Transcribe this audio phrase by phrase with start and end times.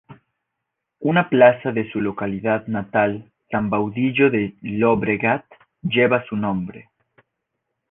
[1.01, 5.45] Una plaza de su localidad natal, San Baudilio de Llobregat,
[5.83, 6.89] lleva su nombre.